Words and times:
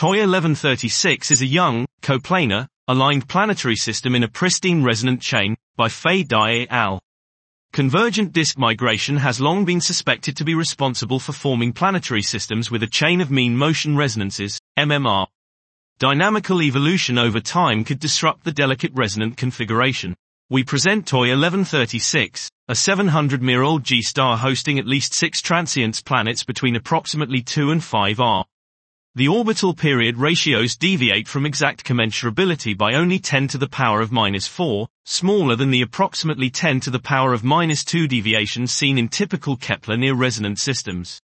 TOI 0.00 0.24
1136 0.24 1.30
is 1.30 1.42
a 1.42 1.46
young, 1.46 1.84
coplanar, 2.00 2.68
aligned 2.88 3.28
planetary 3.28 3.76
system 3.76 4.14
in 4.14 4.22
a 4.22 4.28
pristine 4.28 4.82
resonant 4.82 5.20
chain, 5.20 5.54
by 5.76 5.90
Fei 5.90 6.22
Dai 6.22 6.66
al. 6.70 7.02
Convergent 7.74 8.32
disk 8.32 8.56
migration 8.56 9.18
has 9.18 9.42
long 9.42 9.66
been 9.66 9.82
suspected 9.82 10.38
to 10.38 10.44
be 10.44 10.54
responsible 10.54 11.20
for 11.20 11.32
forming 11.32 11.74
planetary 11.74 12.22
systems 12.22 12.70
with 12.70 12.82
a 12.82 12.86
chain 12.86 13.20
of 13.20 13.30
mean 13.30 13.54
motion 13.54 13.94
resonances, 13.94 14.58
MMR. 14.78 15.26
Dynamical 15.98 16.62
evolution 16.62 17.18
over 17.18 17.38
time 17.38 17.84
could 17.84 17.98
disrupt 17.98 18.44
the 18.44 18.52
delicate 18.52 18.92
resonant 18.94 19.36
configuration. 19.36 20.16
We 20.48 20.64
present 20.64 21.06
TOI 21.06 21.36
1136, 21.36 22.50
a 22.68 22.74
700 22.74 23.42
mir 23.42 23.60
old 23.60 23.84
G-star 23.84 24.38
hosting 24.38 24.78
at 24.78 24.86
least 24.86 25.12
six 25.12 25.42
transients 25.42 26.00
planets 26.00 26.42
between 26.42 26.74
approximately 26.74 27.42
2 27.42 27.70
and 27.70 27.84
5 27.84 28.18
R. 28.18 28.46
The 29.16 29.26
orbital 29.26 29.74
period 29.74 30.18
ratios 30.18 30.76
deviate 30.76 31.26
from 31.26 31.44
exact 31.44 31.84
commensurability 31.84 32.78
by 32.78 32.94
only 32.94 33.18
10 33.18 33.48
to 33.48 33.58
the 33.58 33.68
power 33.68 34.00
of 34.00 34.12
minus 34.12 34.46
4, 34.46 34.86
smaller 35.04 35.56
than 35.56 35.72
the 35.72 35.82
approximately 35.82 36.48
10 36.48 36.78
to 36.82 36.90
the 36.90 37.00
power 37.00 37.32
of 37.32 37.42
minus 37.42 37.82
2 37.82 38.06
deviations 38.06 38.72
seen 38.72 38.98
in 38.98 39.08
typical 39.08 39.56
Kepler 39.56 39.96
near-resonant 39.96 40.60
systems. 40.60 41.20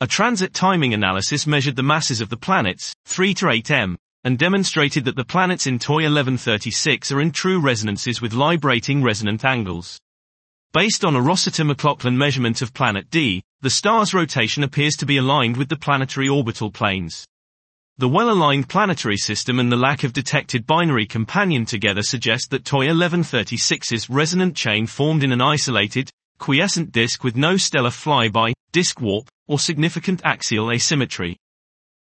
A 0.00 0.06
transit 0.06 0.54
timing 0.54 0.94
analysis 0.94 1.46
measured 1.46 1.76
the 1.76 1.82
masses 1.82 2.22
of 2.22 2.30
the 2.30 2.38
planets, 2.38 2.94
3 3.04 3.34
to 3.34 3.50
8 3.50 3.70
m, 3.70 3.98
and 4.24 4.38
demonstrated 4.38 5.04
that 5.04 5.16
the 5.16 5.22
planets 5.22 5.66
in 5.66 5.78
TOI 5.78 6.04
1136 6.04 7.12
are 7.12 7.20
in 7.20 7.32
true 7.32 7.60
resonances 7.60 8.22
with 8.22 8.32
librating 8.32 9.02
resonant 9.02 9.44
angles. 9.44 10.00
Based 10.72 11.04
on 11.04 11.16
a 11.16 11.20
Rossiter-McLaughlin 11.20 12.16
measurement 12.16 12.62
of 12.62 12.72
planet 12.72 13.10
D, 13.10 13.42
the 13.62 13.68
star's 13.68 14.14
rotation 14.14 14.62
appears 14.62 14.96
to 14.96 15.04
be 15.04 15.18
aligned 15.18 15.54
with 15.58 15.68
the 15.68 15.76
planetary 15.76 16.30
orbital 16.30 16.70
planes. 16.70 17.26
The 17.98 18.08
well-aligned 18.08 18.70
planetary 18.70 19.18
system 19.18 19.60
and 19.60 19.70
the 19.70 19.76
lack 19.76 20.02
of 20.02 20.14
detected 20.14 20.66
binary 20.66 21.04
companion 21.04 21.66
together 21.66 22.02
suggest 22.02 22.50
that 22.50 22.64
TOI 22.64 22.86
1136's 22.86 24.08
resonant 24.08 24.56
chain 24.56 24.86
formed 24.86 25.22
in 25.22 25.30
an 25.30 25.42
isolated, 25.42 26.08
quiescent 26.38 26.90
disk 26.90 27.22
with 27.22 27.36
no 27.36 27.58
stellar 27.58 27.90
flyby, 27.90 28.54
disk 28.72 28.98
warp, 29.02 29.28
or 29.46 29.58
significant 29.58 30.22
axial 30.24 30.72
asymmetry. 30.72 31.36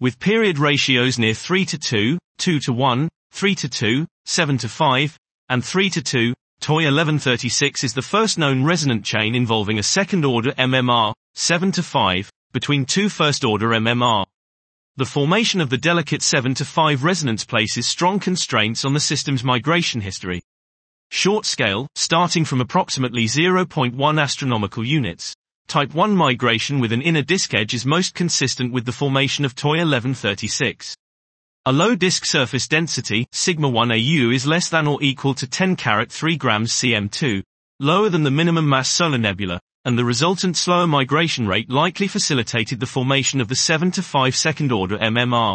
With 0.00 0.18
period 0.18 0.58
ratios 0.58 1.20
near 1.20 1.34
3 1.34 1.64
to 1.66 1.78
2, 1.78 2.18
2 2.38 2.58
to 2.58 2.72
1, 2.72 3.08
3 3.30 3.54
to 3.54 3.68
2, 3.68 4.06
7 4.24 4.58
to 4.58 4.68
5, 4.68 5.16
and 5.50 5.64
3 5.64 5.90
to 5.90 6.02
2, 6.02 6.34
TOI 6.60 6.74
1136 6.74 7.84
is 7.84 7.94
the 7.94 8.02
first 8.02 8.38
known 8.38 8.64
resonant 8.64 9.04
chain 9.04 9.36
involving 9.36 9.78
a 9.78 9.84
second-order 9.84 10.50
MMR, 10.52 11.12
7 11.36 11.72
to 11.72 11.82
5, 11.82 12.30
between 12.52 12.86
two 12.86 13.08
first-order 13.08 13.70
MMR. 13.70 14.24
The 14.96 15.04
formation 15.04 15.60
of 15.60 15.68
the 15.68 15.76
delicate 15.76 16.22
7 16.22 16.54
to 16.54 16.64
5 16.64 17.02
resonance 17.02 17.44
places 17.44 17.88
strong 17.88 18.20
constraints 18.20 18.84
on 18.84 18.94
the 18.94 19.00
system's 19.00 19.42
migration 19.42 20.00
history. 20.00 20.42
Short 21.10 21.44
scale, 21.44 21.88
starting 21.96 22.44
from 22.44 22.60
approximately 22.60 23.24
0.1 23.24 24.22
astronomical 24.22 24.84
units. 24.84 25.34
Type 25.66 25.92
1 25.92 26.14
migration 26.14 26.78
with 26.78 26.92
an 26.92 27.02
inner 27.02 27.22
disk 27.22 27.52
edge 27.52 27.74
is 27.74 27.84
most 27.84 28.14
consistent 28.14 28.72
with 28.72 28.84
the 28.84 28.92
formation 28.92 29.44
of 29.44 29.56
TOI 29.56 29.78
1136. 29.82 30.94
A 31.66 31.72
low 31.72 31.96
disk 31.96 32.24
surface 32.24 32.68
density, 32.68 33.26
sigma 33.32 33.68
1 33.68 33.90
AU 33.90 34.30
is 34.30 34.46
less 34.46 34.68
than 34.68 34.86
or 34.86 35.02
equal 35.02 35.34
to 35.34 35.48
10 35.48 35.74
caret 35.74 36.12
3 36.12 36.36
grams 36.36 36.72
cm2, 36.74 37.42
lower 37.80 38.08
than 38.08 38.22
the 38.22 38.30
minimum 38.30 38.68
mass 38.68 38.88
solar 38.88 39.18
nebula, 39.18 39.58
and 39.84 39.98
the 39.98 40.04
resultant 40.04 40.56
slower 40.56 40.86
migration 40.86 41.46
rate 41.46 41.70
likely 41.70 42.08
facilitated 42.08 42.80
the 42.80 42.86
formation 42.86 43.40
of 43.40 43.48
the 43.48 43.56
7 43.56 43.90
to 43.90 44.02
5 44.02 44.34
second 44.34 44.72
order 44.72 44.96
MMR. 44.98 45.54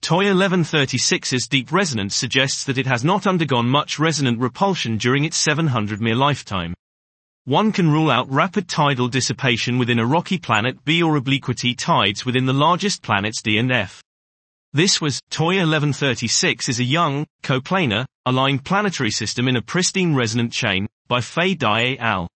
TOI 0.00 0.26
1136's 0.26 1.48
deep 1.48 1.72
resonance 1.72 2.14
suggests 2.14 2.64
that 2.64 2.78
it 2.78 2.86
has 2.86 3.04
not 3.04 3.26
undergone 3.26 3.68
much 3.68 3.98
resonant 3.98 4.38
repulsion 4.38 4.96
during 4.96 5.24
its 5.24 5.36
700 5.36 6.00
mir 6.00 6.14
lifetime. 6.14 6.72
One 7.44 7.72
can 7.72 7.90
rule 7.90 8.10
out 8.10 8.30
rapid 8.30 8.68
tidal 8.68 9.08
dissipation 9.08 9.78
within 9.78 9.98
a 9.98 10.06
rocky 10.06 10.38
planet 10.38 10.84
B 10.84 11.02
or 11.02 11.16
obliquity 11.16 11.74
tides 11.74 12.24
within 12.24 12.46
the 12.46 12.52
largest 12.52 13.02
planets 13.02 13.42
D 13.42 13.58
and 13.58 13.72
F. 13.72 14.02
This 14.72 15.00
was, 15.00 15.20
TOI 15.30 15.64
1136 15.64 16.68
is 16.68 16.78
a 16.78 16.84
young, 16.84 17.26
coplanar, 17.42 18.04
aligned 18.26 18.64
planetary 18.64 19.10
system 19.10 19.48
in 19.48 19.56
a 19.56 19.62
pristine 19.62 20.14
resonant 20.14 20.52
chain, 20.52 20.86
by 21.08 21.22
Fei 21.22 21.54
Dai 21.54 21.96
al. 21.96 22.28